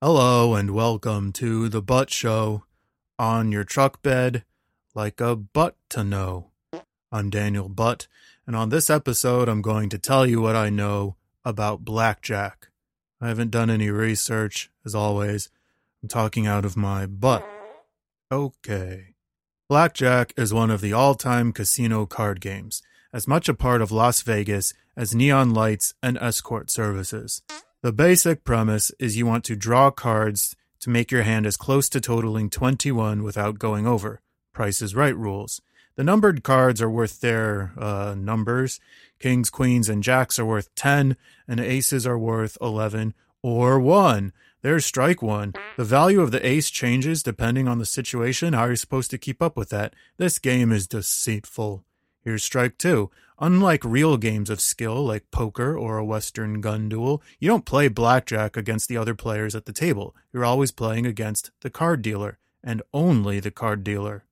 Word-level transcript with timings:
Hello 0.00 0.54
and 0.54 0.70
welcome 0.70 1.32
to 1.32 1.68
the 1.68 1.82
Butt 1.82 2.08
Show 2.08 2.62
on 3.18 3.50
your 3.50 3.64
truck 3.64 4.00
bed 4.00 4.44
like 4.94 5.20
a 5.20 5.34
butt 5.34 5.74
to 5.88 6.04
know. 6.04 6.52
I'm 7.10 7.30
Daniel 7.30 7.68
Butt, 7.68 8.06
and 8.46 8.54
on 8.54 8.68
this 8.68 8.88
episode, 8.90 9.48
I'm 9.48 9.60
going 9.60 9.88
to 9.88 9.98
tell 9.98 10.24
you 10.24 10.40
what 10.40 10.54
I 10.54 10.70
know 10.70 11.16
about 11.44 11.84
blackjack. 11.84 12.68
I 13.20 13.26
haven't 13.26 13.50
done 13.50 13.70
any 13.70 13.90
research, 13.90 14.70
as 14.84 14.94
always. 14.94 15.50
I'm 16.00 16.08
talking 16.08 16.46
out 16.46 16.64
of 16.64 16.76
my 16.76 17.04
butt. 17.04 17.44
Okay. 18.30 19.16
Blackjack 19.68 20.32
is 20.36 20.54
one 20.54 20.70
of 20.70 20.80
the 20.80 20.92
all 20.92 21.16
time 21.16 21.52
casino 21.52 22.06
card 22.06 22.40
games, 22.40 22.82
as 23.12 23.26
much 23.26 23.48
a 23.48 23.54
part 23.54 23.82
of 23.82 23.90
Las 23.90 24.22
Vegas 24.22 24.72
as 24.96 25.12
neon 25.12 25.52
lights 25.52 25.94
and 26.00 26.16
escort 26.18 26.70
services. 26.70 27.42
The 27.80 27.92
basic 27.92 28.42
premise 28.42 28.90
is 28.98 29.16
you 29.16 29.24
want 29.24 29.44
to 29.44 29.54
draw 29.54 29.92
cards 29.92 30.56
to 30.80 30.90
make 30.90 31.12
your 31.12 31.22
hand 31.22 31.46
as 31.46 31.56
close 31.56 31.88
to 31.90 32.00
totaling 32.00 32.50
21 32.50 33.22
without 33.22 33.60
going 33.60 33.86
over. 33.86 34.20
Price 34.52 34.82
is 34.82 34.96
right 34.96 35.16
rules. 35.16 35.60
The 35.94 36.02
numbered 36.02 36.42
cards 36.42 36.82
are 36.82 36.90
worth 36.90 37.20
their 37.20 37.72
uh, 37.78 38.16
numbers. 38.18 38.80
Kings, 39.20 39.48
queens, 39.48 39.88
and 39.88 40.02
jacks 40.02 40.40
are 40.40 40.44
worth 40.44 40.74
10, 40.74 41.16
and 41.46 41.60
aces 41.60 42.04
are 42.04 42.18
worth 42.18 42.58
11 42.60 43.14
or 43.44 43.78
1. 43.78 44.32
There's 44.62 44.84
strike 44.84 45.22
one. 45.22 45.54
The 45.76 45.84
value 45.84 46.20
of 46.20 46.32
the 46.32 46.44
ace 46.44 46.70
changes 46.70 47.22
depending 47.22 47.68
on 47.68 47.78
the 47.78 47.86
situation. 47.86 48.54
How 48.54 48.62
are 48.62 48.66
you're 48.68 48.76
supposed 48.76 49.12
to 49.12 49.18
keep 49.18 49.40
up 49.40 49.56
with 49.56 49.68
that? 49.68 49.94
This 50.16 50.40
game 50.40 50.72
is 50.72 50.88
deceitful. 50.88 51.84
Here's 52.28 52.44
strike 52.44 52.76
two. 52.76 53.10
Unlike 53.38 53.86
real 53.86 54.18
games 54.18 54.50
of 54.50 54.60
skill 54.60 55.02
like 55.02 55.30
poker 55.30 55.74
or 55.74 55.96
a 55.96 56.04
Western 56.04 56.60
gun 56.60 56.90
duel, 56.90 57.22
you 57.40 57.48
don't 57.48 57.64
play 57.64 57.88
blackjack 57.88 58.54
against 58.54 58.86
the 58.86 58.98
other 58.98 59.14
players 59.14 59.54
at 59.54 59.64
the 59.64 59.72
table. 59.72 60.14
You're 60.30 60.44
always 60.44 60.70
playing 60.70 61.06
against 61.06 61.52
the 61.62 61.70
card 61.70 62.02
dealer, 62.02 62.36
and 62.62 62.82
only 62.92 63.40
the 63.40 63.50
card 63.50 63.82
dealer. 63.82 64.26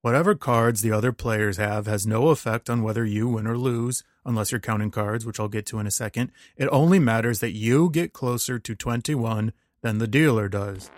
Whatever 0.00 0.36
cards 0.36 0.80
the 0.80 0.92
other 0.92 1.10
players 1.10 1.56
have 1.56 1.88
has 1.88 2.06
no 2.06 2.28
effect 2.28 2.70
on 2.70 2.84
whether 2.84 3.04
you 3.04 3.26
win 3.26 3.48
or 3.48 3.58
lose, 3.58 4.04
unless 4.24 4.52
you're 4.52 4.60
counting 4.60 4.92
cards, 4.92 5.26
which 5.26 5.40
I'll 5.40 5.48
get 5.48 5.66
to 5.66 5.80
in 5.80 5.88
a 5.88 5.90
second. 5.90 6.30
It 6.56 6.68
only 6.70 7.00
matters 7.00 7.40
that 7.40 7.56
you 7.56 7.90
get 7.90 8.12
closer 8.12 8.60
to 8.60 8.74
21 8.76 9.52
than 9.82 9.98
the 9.98 10.06
dealer 10.06 10.48
does. 10.48 10.88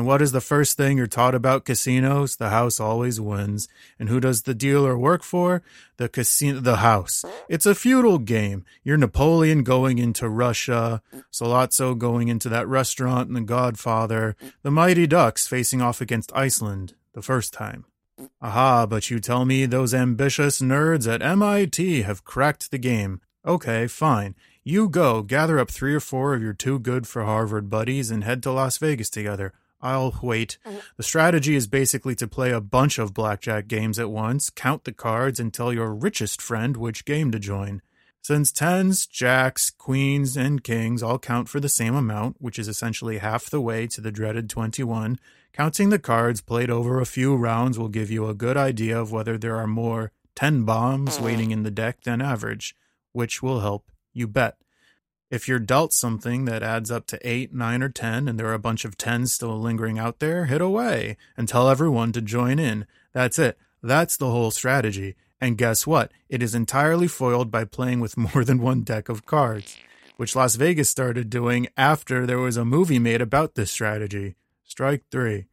And 0.00 0.06
what 0.06 0.22
is 0.22 0.32
the 0.32 0.40
first 0.40 0.78
thing 0.78 0.96
you're 0.96 1.06
taught 1.06 1.34
about 1.34 1.66
casinos? 1.66 2.36
The 2.36 2.48
house 2.48 2.80
always 2.80 3.20
wins. 3.20 3.68
And 3.98 4.08
who 4.08 4.18
does 4.18 4.44
the 4.44 4.54
dealer 4.54 4.96
work 4.96 5.22
for? 5.22 5.62
The 5.98 6.08
casino, 6.08 6.60
the 6.60 6.76
house. 6.76 7.22
It's 7.50 7.66
a 7.66 7.74
feudal 7.74 8.16
game. 8.16 8.64
You're 8.82 8.96
Napoleon 8.96 9.62
going 9.62 9.98
into 9.98 10.26
Russia, 10.26 11.02
Sollozzo 11.30 11.98
going 11.98 12.28
into 12.28 12.48
that 12.48 12.66
restaurant 12.66 13.28
in 13.28 13.34
The 13.34 13.42
Godfather, 13.42 14.36
the 14.62 14.70
Mighty 14.70 15.06
Ducks 15.06 15.46
facing 15.46 15.82
off 15.82 16.00
against 16.00 16.34
Iceland 16.34 16.94
the 17.12 17.20
first 17.20 17.52
time. 17.52 17.84
Aha, 18.40 18.86
but 18.86 19.10
you 19.10 19.20
tell 19.20 19.44
me 19.44 19.66
those 19.66 19.92
ambitious 19.92 20.62
nerds 20.62 21.06
at 21.06 21.20
MIT 21.20 22.00
have 22.04 22.24
cracked 22.24 22.70
the 22.70 22.78
game. 22.78 23.20
Okay, 23.44 23.86
fine. 23.86 24.34
You 24.64 24.88
go, 24.88 25.20
gather 25.20 25.58
up 25.58 25.70
three 25.70 25.94
or 25.94 26.00
four 26.00 26.32
of 26.32 26.40
your 26.40 26.54
too 26.54 26.78
good 26.78 27.06
for 27.06 27.24
Harvard 27.24 27.68
buddies 27.68 28.10
and 28.10 28.24
head 28.24 28.42
to 28.44 28.50
Las 28.50 28.78
Vegas 28.78 29.10
together. 29.10 29.52
I'll 29.82 30.14
wait. 30.22 30.58
Uh-huh. 30.64 30.80
The 30.96 31.02
strategy 31.02 31.54
is 31.54 31.66
basically 31.66 32.14
to 32.16 32.28
play 32.28 32.50
a 32.50 32.60
bunch 32.60 32.98
of 32.98 33.14
blackjack 33.14 33.68
games 33.68 33.98
at 33.98 34.10
once, 34.10 34.50
count 34.50 34.84
the 34.84 34.92
cards, 34.92 35.40
and 35.40 35.52
tell 35.52 35.72
your 35.72 35.94
richest 35.94 36.42
friend 36.42 36.76
which 36.76 37.04
game 37.04 37.30
to 37.32 37.38
join. 37.38 37.82
Since 38.22 38.52
tens, 38.52 39.06
jacks, 39.06 39.70
queens, 39.70 40.36
and 40.36 40.62
kings 40.62 41.02
all 41.02 41.18
count 41.18 41.48
for 41.48 41.58
the 41.58 41.70
same 41.70 41.94
amount, 41.94 42.36
which 42.38 42.58
is 42.58 42.68
essentially 42.68 43.18
half 43.18 43.48
the 43.48 43.62
way 43.62 43.86
to 43.86 44.00
the 44.00 44.12
dreaded 44.12 44.50
21, 44.50 45.18
counting 45.54 45.88
the 45.88 45.98
cards 45.98 46.42
played 46.42 46.70
over 46.70 47.00
a 47.00 47.06
few 47.06 47.34
rounds 47.34 47.78
will 47.78 47.88
give 47.88 48.10
you 48.10 48.28
a 48.28 48.34
good 48.34 48.58
idea 48.58 49.00
of 49.00 49.10
whether 49.10 49.38
there 49.38 49.56
are 49.56 49.66
more 49.66 50.12
10 50.34 50.64
bombs 50.64 51.16
uh-huh. 51.16 51.24
waiting 51.24 51.50
in 51.50 51.62
the 51.62 51.70
deck 51.70 52.02
than 52.02 52.20
average, 52.20 52.76
which 53.12 53.42
will 53.42 53.60
help 53.60 53.90
you 54.12 54.26
bet. 54.26 54.58
If 55.30 55.46
you're 55.46 55.60
dealt 55.60 55.92
something 55.92 56.44
that 56.46 56.64
adds 56.64 56.90
up 56.90 57.06
to 57.06 57.28
8, 57.28 57.54
9, 57.54 57.82
or 57.84 57.88
10, 57.88 58.26
and 58.26 58.38
there 58.38 58.48
are 58.48 58.54
a 58.54 58.58
bunch 58.58 58.84
of 58.84 58.98
10s 58.98 59.28
still 59.28 59.56
lingering 59.60 59.96
out 59.96 60.18
there, 60.18 60.46
hit 60.46 60.60
away 60.60 61.16
and 61.36 61.48
tell 61.48 61.68
everyone 61.68 62.10
to 62.12 62.20
join 62.20 62.58
in. 62.58 62.84
That's 63.12 63.38
it. 63.38 63.56
That's 63.80 64.16
the 64.16 64.30
whole 64.30 64.50
strategy. 64.50 65.14
And 65.40 65.56
guess 65.56 65.86
what? 65.86 66.10
It 66.28 66.42
is 66.42 66.54
entirely 66.54 67.06
foiled 67.06 67.50
by 67.50 67.64
playing 67.64 68.00
with 68.00 68.16
more 68.34 68.44
than 68.44 68.60
one 68.60 68.82
deck 68.82 69.08
of 69.08 69.24
cards, 69.24 69.76
which 70.16 70.34
Las 70.34 70.56
Vegas 70.56 70.90
started 70.90 71.30
doing 71.30 71.68
after 71.76 72.26
there 72.26 72.38
was 72.38 72.56
a 72.56 72.64
movie 72.64 72.98
made 72.98 73.22
about 73.22 73.54
this 73.54 73.70
strategy. 73.70 74.34
Strike 74.64 75.04
three. 75.12 75.46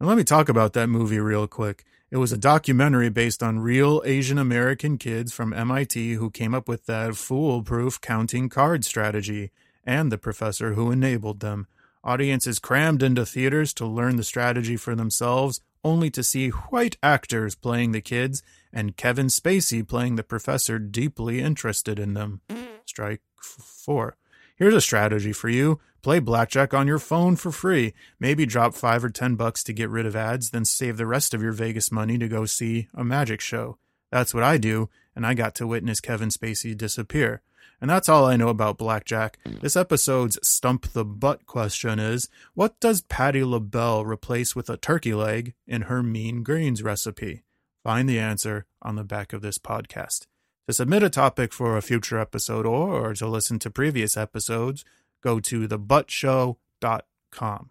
And 0.00 0.08
let 0.08 0.16
me 0.16 0.24
talk 0.24 0.48
about 0.48 0.72
that 0.72 0.88
movie 0.88 1.20
real 1.20 1.46
quick. 1.46 1.84
It 2.10 2.18
was 2.18 2.32
a 2.32 2.38
documentary 2.38 3.08
based 3.08 3.42
on 3.42 3.60
real 3.60 4.02
Asian 4.04 4.38
American 4.38 4.98
kids 4.98 5.32
from 5.32 5.52
MIT 5.52 6.14
who 6.14 6.30
came 6.30 6.54
up 6.54 6.68
with 6.68 6.86
that 6.86 7.16
foolproof 7.16 8.00
counting 8.00 8.48
card 8.48 8.84
strategy, 8.84 9.50
and 9.84 10.10
the 10.10 10.18
professor 10.18 10.74
who 10.74 10.90
enabled 10.90 11.40
them. 11.40 11.66
Audiences 12.02 12.58
crammed 12.58 13.02
into 13.02 13.24
theaters 13.24 13.72
to 13.74 13.86
learn 13.86 14.16
the 14.16 14.24
strategy 14.24 14.76
for 14.76 14.94
themselves, 14.94 15.60
only 15.82 16.10
to 16.10 16.22
see 16.22 16.48
white 16.48 16.96
actors 17.02 17.54
playing 17.54 17.92
the 17.92 18.00
kids 18.00 18.42
and 18.72 18.96
Kevin 18.96 19.28
Spacey 19.28 19.86
playing 19.86 20.16
the 20.16 20.24
professor 20.24 20.78
deeply 20.78 21.40
interested 21.40 21.98
in 21.98 22.14
them. 22.14 22.40
Strike 22.84 23.22
four. 23.40 24.16
Here's 24.56 24.74
a 24.74 24.80
strategy 24.80 25.32
for 25.32 25.48
you. 25.48 25.80
Play 26.00 26.20
blackjack 26.20 26.72
on 26.72 26.86
your 26.86 26.98
phone 26.98 27.34
for 27.34 27.50
free. 27.50 27.92
Maybe 28.20 28.46
drop 28.46 28.74
five 28.74 29.04
or 29.04 29.10
ten 29.10 29.34
bucks 29.34 29.64
to 29.64 29.72
get 29.72 29.90
rid 29.90 30.06
of 30.06 30.14
ads, 30.14 30.50
then 30.50 30.64
save 30.64 30.96
the 30.96 31.06
rest 31.06 31.34
of 31.34 31.42
your 31.42 31.52
Vegas 31.52 31.90
money 31.90 32.18
to 32.18 32.28
go 32.28 32.44
see 32.44 32.88
a 32.94 33.02
magic 33.02 33.40
show. 33.40 33.78
That's 34.12 34.32
what 34.32 34.44
I 34.44 34.58
do, 34.58 34.90
and 35.16 35.26
I 35.26 35.34
got 35.34 35.56
to 35.56 35.66
witness 35.66 36.00
Kevin 36.00 36.28
Spacey 36.28 36.76
disappear. 36.76 37.42
And 37.80 37.90
that's 37.90 38.08
all 38.08 38.26
I 38.26 38.36
know 38.36 38.48
about 38.48 38.78
blackjack. 38.78 39.38
This 39.44 39.76
episode's 39.76 40.38
stump 40.42 40.92
the 40.92 41.04
butt 41.04 41.46
question 41.46 41.98
is 41.98 42.28
what 42.54 42.78
does 42.78 43.02
Patti 43.02 43.42
LaBelle 43.42 44.04
replace 44.04 44.54
with 44.54 44.70
a 44.70 44.76
turkey 44.76 45.14
leg 45.14 45.54
in 45.66 45.82
her 45.82 46.02
mean 46.02 46.44
greens 46.44 46.82
recipe? 46.82 47.42
Find 47.82 48.08
the 48.08 48.20
answer 48.20 48.66
on 48.80 48.94
the 48.94 49.04
back 49.04 49.32
of 49.32 49.42
this 49.42 49.58
podcast. 49.58 50.26
To 50.66 50.72
submit 50.72 51.02
a 51.02 51.10
topic 51.10 51.52
for 51.52 51.76
a 51.76 51.82
future 51.82 52.18
episode 52.18 52.64
or, 52.64 53.12
to 53.14 53.26
listen 53.26 53.58
to 53.60 53.70
previous 53.70 54.16
episodes, 54.16 54.84
go 55.22 55.38
to 55.40 55.68
thebuttshow.com. 55.68 57.70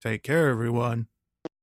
Take 0.00 0.22
care, 0.22 0.48
everyone. 0.48 1.08